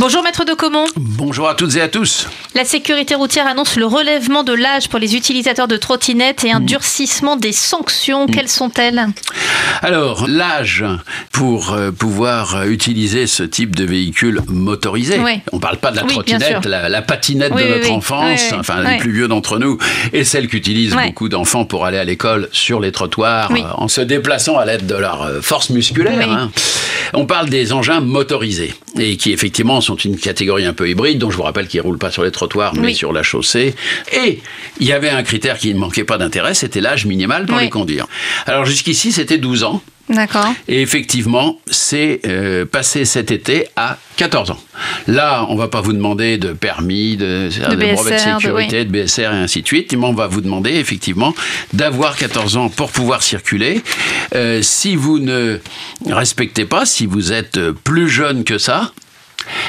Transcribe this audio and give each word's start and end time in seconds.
Bonjour 0.00 0.22
maître 0.22 0.46
de 0.46 0.54
Comont. 0.54 0.86
Bonjour 0.96 1.46
à 1.46 1.54
toutes 1.54 1.76
et 1.76 1.82
à 1.82 1.86
tous. 1.88 2.26
La 2.54 2.64
sécurité 2.64 3.14
routière 3.14 3.46
annonce 3.46 3.76
le 3.76 3.84
relèvement 3.84 4.44
de 4.44 4.54
l'âge 4.54 4.88
pour 4.88 4.98
les 4.98 5.14
utilisateurs 5.14 5.68
de 5.68 5.76
trottinettes 5.76 6.42
et 6.42 6.50
un 6.50 6.60
durcissement 6.60 7.36
des 7.36 7.52
sanctions. 7.52 8.26
Quelles 8.26 8.48
sont-elles? 8.48 9.08
Alors, 9.82 10.26
l'âge 10.26 10.86
pour 11.32 11.74
euh, 11.74 11.90
pouvoir 11.90 12.66
utiliser 12.66 13.26
ce 13.26 13.42
type 13.42 13.76
de 13.76 13.84
véhicule 13.84 14.40
motorisé. 14.48 15.18
Oui. 15.22 15.42
On 15.52 15.56
ne 15.56 15.60
parle 15.60 15.76
pas 15.76 15.90
de 15.90 15.96
la 15.96 16.04
Oui, 16.04 16.12
trottinette, 16.12 16.64
la, 16.64 16.88
la 16.88 17.02
patinette 17.02 17.52
Oui, 17.54 17.64
de 17.64 17.68
notre 17.68 17.92
enfance, 17.92 18.54
enfin 18.54 18.82
les 18.82 18.96
plus 18.96 19.12
vieux 19.12 19.28
d'entre 19.28 19.58
nous, 19.58 19.76
et 20.14 20.24
celle 20.24 20.48
qu'utilisent 20.48 20.96
beaucoup 20.96 21.28
d'enfants 21.28 21.66
pour 21.66 21.84
aller 21.84 21.98
à 21.98 22.04
l'école 22.04 22.48
sur 22.52 22.80
les 22.80 22.90
trottoirs, 22.90 23.52
euh, 23.52 23.60
en 23.76 23.88
se 23.88 24.00
déplaçant 24.00 24.56
à 24.56 24.64
l'aide 24.64 24.86
de 24.86 24.94
leur 24.94 25.24
euh, 25.24 25.40
force 25.42 25.68
musculaire. 25.68 26.26
Hein. 26.26 26.50
On 27.14 27.26
parle 27.26 27.48
des 27.48 27.72
engins 27.72 28.00
motorisés, 28.00 28.74
et 28.98 29.16
qui 29.16 29.32
effectivement 29.32 29.80
sont 29.80 29.96
une 29.96 30.16
catégorie 30.18 30.64
un 30.64 30.72
peu 30.72 30.88
hybride, 30.88 31.18
dont 31.18 31.30
je 31.30 31.36
vous 31.36 31.42
rappelle 31.42 31.66
qu'ils 31.68 31.80
ne 31.80 31.86
roulent 31.86 31.98
pas 31.98 32.10
sur 32.10 32.22
les 32.24 32.30
trottoirs, 32.30 32.74
mais 32.74 32.88
Oui. 32.88 32.94
sur 32.94 33.12
la 33.12 33.22
chaussée. 33.22 33.74
Et 34.12 34.40
il 34.80 34.86
y 34.86 34.92
avait 34.92 35.10
un 35.10 35.22
critère 35.22 35.58
qui 35.58 35.72
ne 35.74 35.78
manquait 35.78 36.04
pas 36.04 36.18
d'intérêt, 36.18 36.54
c'était 36.54 36.80
l'âge 36.80 37.06
minimal 37.06 37.46
pour 37.46 37.56
Oui. 37.56 37.64
les 37.64 37.70
conduire. 37.70 38.06
Alors 38.46 38.64
jusqu'ici, 38.64 39.12
c'était 39.12 39.38
12 39.38 39.64
ans. 39.64 39.82
D'accord. 40.10 40.52
Et 40.66 40.82
effectivement, 40.82 41.60
c'est 41.70 42.20
euh, 42.26 42.66
passé 42.66 43.04
cet 43.04 43.30
été 43.30 43.66
à 43.76 43.96
14 44.16 44.50
ans. 44.50 44.60
Là, 45.06 45.46
on 45.48 45.54
va 45.54 45.68
pas 45.68 45.80
vous 45.80 45.92
demander 45.92 46.36
de 46.36 46.52
permis, 46.52 47.16
de, 47.16 47.48
de 47.48 47.76
BSR, 47.76 47.94
brevet 47.94 48.10
de 48.10 48.10
de- 48.10 48.18
sécurité, 48.18 48.84
de, 48.84 48.90
BSR 48.90 49.20
et 49.20 49.26
ainsi 49.26 49.62
de 49.62 49.66
suite, 49.68 49.92
mais 49.92 50.04
on 50.04 50.12
va 50.12 50.26
vous 50.26 50.40
demander 50.40 50.72
effectivement 50.72 51.32
d'avoir 51.72 52.16
14 52.16 52.56
ans 52.56 52.68
pour 52.68 52.90
pouvoir 52.90 53.22
circuler. 53.22 53.82
Euh, 54.34 54.62
si 54.62 54.96
vous 54.96 55.20
ne 55.20 55.58
respectez 56.06 56.64
pas, 56.64 56.84
si 56.86 57.06
vous 57.06 57.32
êtes 57.32 57.60
plus 57.84 58.08
jeune 58.08 58.42
que 58.42 58.58
ça, 58.58 58.92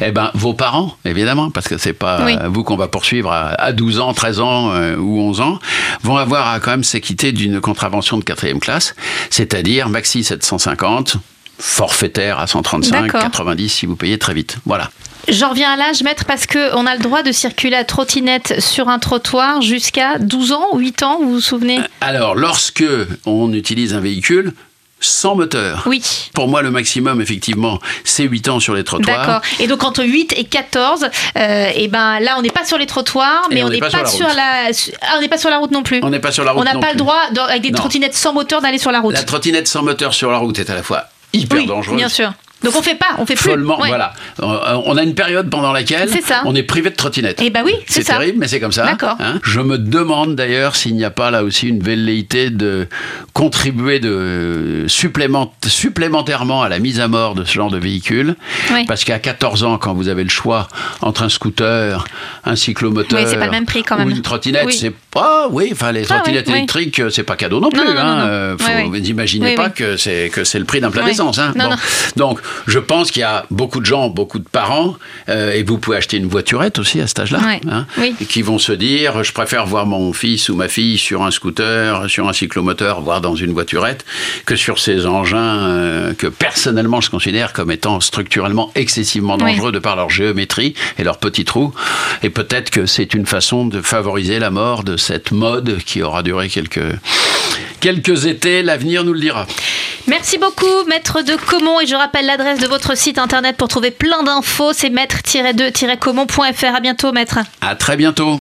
eh 0.00 0.10
ben, 0.12 0.30
vos 0.34 0.54
parents, 0.54 0.96
évidemment, 1.04 1.50
parce 1.50 1.68
que 1.68 1.78
c'est 1.78 1.92
pas 1.92 2.24
Oui. 2.24 2.36
euh, 2.40 2.48
vous 2.48 2.64
qu'on 2.64 2.76
va 2.76 2.88
poursuivre 2.88 3.30
à, 3.32 3.48
à 3.60 3.72
12 3.72 4.00
ans, 4.00 4.12
13 4.12 4.40
ans 4.40 4.70
euh, 4.72 4.96
ou 4.96 5.20
11 5.20 5.40
ans, 5.40 5.58
vont 6.02 6.16
avoir 6.16 6.48
à 6.48 6.60
quand 6.60 6.70
même 6.72 6.84
s'acquitter 6.84 7.32
d'une 7.32 7.60
contravention 7.60 8.18
de 8.18 8.24
quatrième 8.24 8.60
classe, 8.60 8.94
c'est-à-dire 9.30 9.88
maxi 9.88 10.24
750, 10.24 11.16
forfaitaire 11.58 12.38
à 12.38 12.46
135, 12.46 13.02
D'accord. 13.06 13.20
90 13.22 13.68
si 13.68 13.86
vous 13.86 13.96
payez 13.96 14.18
très 14.18 14.34
vite. 14.34 14.58
Voilà. 14.66 14.90
J'en 15.28 15.50
reviens 15.50 15.72
à 15.72 15.76
l'âge, 15.76 16.02
maître, 16.04 16.24
parce 16.24 16.46
qu'on 16.46 16.86
a 16.86 16.94
le 16.94 17.00
droit 17.02 17.24
de 17.24 17.32
circuler 17.32 17.74
à 17.74 17.82
trottinette 17.84 18.60
sur 18.60 18.88
un 18.88 19.00
trottoir 19.00 19.60
jusqu'à 19.60 20.18
12 20.20 20.52
ans 20.52 20.66
ou 20.72 20.78
8 20.78 21.02
ans, 21.02 21.18
vous 21.20 21.32
vous 21.32 21.40
souvenez? 21.40 21.80
Alors, 22.00 22.36
lorsque 22.36 22.84
on 23.24 23.52
utilise 23.52 23.92
un 23.92 24.00
véhicule 24.00 24.52
sans 24.98 25.34
moteur, 25.34 25.82
Oui. 25.86 26.02
pour 26.34 26.48
moi 26.48 26.62
le 26.62 26.70
maximum 26.70 27.20
effectivement, 27.20 27.78
c'est 28.04 28.24
8 28.24 28.48
ans 28.48 28.60
sur 28.60 28.74
les 28.74 28.82
trottoirs. 28.84 29.18
D'accord. 29.26 29.40
Et 29.60 29.66
donc 29.66 29.84
entre 29.84 30.02
8 30.04 30.32
et 30.36 30.44
14, 30.44 31.08
euh, 31.36 31.70
et 31.74 31.88
ben 31.88 32.18
là 32.20 32.36
on 32.38 32.42
n'est 32.42 32.50
pas 32.50 32.64
sur 32.64 32.78
les 32.78 32.86
trottoirs, 32.86 33.46
mais 33.50 33.62
on 33.62 33.68
n'est 33.68 33.78
pas 33.78 33.90
pas, 33.90 34.06
sur 34.06 34.26
sur 34.26 34.34
la, 34.34 34.70
ah, 35.02 35.14
on 35.18 35.20
n'est 35.20 35.28
pas 35.28 35.38
sur 35.38 35.50
la 35.50 35.58
route 35.58 35.70
non 35.70 35.82
plus. 35.82 36.00
On 36.02 36.08
n'est 36.10 36.18
pas 36.18 36.32
sur 36.32 36.44
la 36.44 36.52
route 36.52 36.60
On 36.60 36.64
n'a 36.64 36.78
pas 36.80 36.92
le 36.92 36.96
droit 36.98 37.20
dans- 37.32 37.44
avec 37.44 37.62
des 37.62 37.72
trottinettes 37.72 38.14
sans 38.14 38.32
moteur 38.32 38.62
d'aller 38.62 38.78
sur 38.78 38.90
la 38.90 39.00
route. 39.00 39.12
La 39.14 39.22
trottinette 39.22 39.68
sans 39.68 39.82
moteur 39.82 40.14
sur 40.14 40.30
la 40.30 40.38
route 40.38 40.58
est 40.58 40.70
à 40.70 40.74
la 40.74 40.82
fois 40.82 41.04
hyper 41.32 41.58
oui, 41.58 41.66
dangereuse. 41.66 41.96
bien 41.96 42.08
sûr. 42.08 42.32
Donc 42.64 42.74
on 42.76 42.82
fait 42.82 42.94
pas, 42.96 43.14
on 43.18 43.26
fait 43.26 43.34
plus. 43.34 43.50
Follement, 43.50 43.78
Ouais. 43.80 43.88
voilà. 43.88 44.12
Euh, 44.42 44.80
On 44.86 44.96
a 44.96 45.02
une 45.02 45.14
période 45.14 45.50
pendant 45.50 45.72
laquelle 45.72 46.08
ça. 46.24 46.42
on 46.46 46.54
est 46.54 46.62
privé 46.62 46.90
de 46.90 46.96
trottinette. 46.96 47.40
Eh 47.42 47.50
ben 47.50 47.62
oui, 47.64 47.74
c'est 47.86 48.02
terrible, 48.04 48.38
mais 48.38 48.48
c'est 48.48 48.60
comme 48.60 48.72
ça. 48.72 48.84
D'accord. 48.86 49.16
hein. 49.20 49.38
Je 49.44 49.60
me 49.60 49.78
demande 49.78 50.34
d'ailleurs 50.36 50.74
s'il 50.74 50.94
n'y 50.96 51.04
a 51.04 51.10
pas 51.10 51.30
là 51.30 51.44
aussi 51.44 51.68
une 51.68 51.80
velléité 51.82 52.50
de 52.50 52.88
contribuer 53.34 54.00
de 54.00 54.84
supplément- 54.88 55.52
supplémentairement 55.66 56.62
à 56.62 56.68
la 56.68 56.78
mise 56.78 57.00
à 57.00 57.08
mort 57.08 57.34
de 57.34 57.44
ce 57.44 57.52
genre 57.52 57.70
de 57.70 57.78
véhicule. 57.78 58.36
Oui. 58.72 58.84
Parce 58.86 59.04
qu'à 59.04 59.18
14 59.18 59.62
ans, 59.64 59.78
quand 59.78 59.94
vous 59.94 60.08
avez 60.08 60.24
le 60.24 60.30
choix 60.30 60.68
entre 61.02 61.22
un 61.22 61.28
scooter, 61.28 62.04
un 62.44 62.56
cyclomoteur 62.56 63.20
Oui, 63.26 63.36
pas 63.36 63.44
le 63.46 63.50
même 63.50 63.66
prix, 63.66 63.82
quand 63.82 63.96
même. 63.98 64.06
ou 64.08 64.10
une 64.10 64.22
trottinette, 64.22 64.64
Oui. 64.66 64.72
c'est 64.72 64.92
pas, 65.10 65.48
oui, 65.50 65.68
enfin 65.72 65.92
les 65.92 66.04
Ah, 66.10 66.14
trottinettes 66.16 66.46
oui. 66.48 66.54
électriques, 66.54 67.02
c'est 67.10 67.22
pas 67.22 67.36
cadeau 67.36 67.60
non 67.60 67.68
plus. 67.70 67.78
Non, 67.80 67.92
non, 67.94 68.00
hein. 68.00 68.16
non. 68.16 68.26
Euh, 68.28 68.56
faut-. 68.58 68.90
Vous 68.90 68.96
imaginez 68.96 69.50
Oui, 69.50 69.54
pas 69.54 69.70
que 69.70 69.96
c'est 69.96 70.30
que 70.32 70.44
c'est 70.44 70.58
le 70.58 70.64
prix 70.64 70.80
d'un 70.80 70.90
plat 70.90 71.02
d'essence. 71.02 71.38
hein. 71.38 71.52
Non, 71.56 71.64
Bon. 71.64 71.70
non. 71.70 71.76
Donc, 72.16 72.40
je 72.66 72.78
pense 72.78 73.10
qu'il 73.10 73.20
y 73.20 73.24
a 73.24 73.46
beaucoup 73.50 73.80
de 73.80 73.86
gens, 73.86 74.08
beaucoup 74.08 74.38
de 74.38 74.48
parents, 74.48 74.96
euh, 75.28 75.52
et 75.52 75.62
vous 75.62 75.78
pouvez 75.78 75.96
acheter 75.96 76.16
une 76.16 76.28
voiturette 76.28 76.78
aussi 76.78 77.00
à 77.00 77.06
cet 77.06 77.20
âge-là, 77.20 77.40
Ouais. 77.46 77.60
hein, 77.70 77.86
Oui. 77.98 78.14
qui 78.28 78.42
vont 78.42 78.58
se 78.58 78.72
dire, 78.72 79.22
je 79.24 79.32
préfère 79.32 79.66
voir 79.66 79.86
mon 79.86 80.12
fils 80.12 80.48
ou 80.48 80.54
ma 80.56 80.68
fille 80.68 80.98
sur 80.98 81.22
un 81.22 81.30
scooter, 81.30 82.08
sur 82.08 82.28
un 82.28 82.32
cyclomoteur, 82.32 83.00
voire 83.00 83.20
dans 83.20 83.34
une 83.36 83.52
voiturette, 83.52 84.04
que 84.44 84.56
sur 84.56 84.78
ces 84.78 85.06
engins 85.06 85.58
euh, 85.68 86.12
que 86.14 86.26
personnellement 86.26 87.00
je 87.00 87.10
considère 87.10 87.52
comme 87.52 87.70
étant 87.70 88.00
structurellement 88.00 88.70
excessivement 88.74 89.34
Oui. 89.40 89.52
dangereux 89.52 89.72
de 89.72 89.78
par 89.78 89.96
leur 89.96 90.10
géométrie 90.10 90.74
et 90.98 91.04
leurs 91.04 91.18
petits 91.18 91.44
trous. 91.44 91.72
Et 92.22 92.30
peut-être 92.30 92.70
que 92.70 92.86
c'est 92.86 93.14
une 93.14 93.26
façon 93.26 93.66
de 93.66 93.80
favoriser 93.80 94.38
la 94.38 94.50
mort 94.50 94.84
de 94.84 94.96
cette 94.96 95.32
mode 95.32 95.78
qui 95.84 96.02
aura 96.02 96.22
duré 96.22 96.48
quelques, 96.48 96.80
quelques 97.80 98.26
étés. 98.26 98.62
L'avenir 98.62 99.04
nous 99.04 99.12
le 99.12 99.20
dira. 99.20 99.46
Merci 100.08 100.38
beaucoup, 100.38 100.84
maître 100.88 101.22
de 101.22 101.34
Comont. 101.34 101.80
Et 101.80 101.86
je 101.86 101.96
rappelle 101.96 102.26
l'adresse 102.26 102.60
de 102.60 102.66
votre 102.66 102.96
site 102.96 103.18
internet 103.18 103.56
pour 103.56 103.68
trouver 103.68 103.90
plein 103.90 104.22
d'infos. 104.22 104.72
C'est 104.72 104.90
maître-2-comont.fr. 104.90 106.74
À 106.74 106.80
bientôt, 106.80 107.12
maître. 107.12 107.38
À 107.60 107.74
très 107.74 107.96
bientôt. 107.96 108.34